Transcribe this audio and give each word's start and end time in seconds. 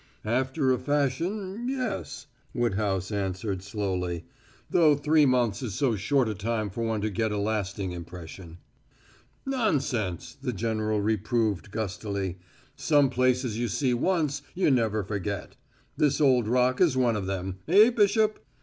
"After 0.25 0.71
a 0.71 0.79
fashion, 0.79 1.67
yes," 1.69 2.25
Woodhouse 2.55 3.11
answered 3.11 3.61
slowly. 3.61 4.25
"Though 4.67 4.95
three 4.95 5.27
months 5.27 5.61
is 5.61 5.75
so 5.75 5.95
short 5.95 6.27
a 6.27 6.33
time 6.33 6.71
for 6.71 6.83
one 6.83 7.01
to 7.01 7.11
get 7.11 7.31
a 7.31 7.37
lasting 7.37 7.91
impression." 7.91 8.57
"Nonsense!" 9.45 10.35
the 10.41 10.53
general 10.53 11.01
reproved 11.01 11.69
gustily. 11.69 12.39
"Some 12.75 13.11
places 13.11 13.59
you 13.59 13.67
see 13.67 13.93
once 13.93 14.41
you 14.55 14.71
never 14.71 15.03
forget. 15.03 15.55
This 15.95 16.19
old 16.19 16.47
Rock 16.47 16.81
is 16.81 16.97
one 16.97 17.15
of 17.15 17.27
them; 17.27 17.59
eh, 17.67 17.91
Bishop?" 17.91 18.43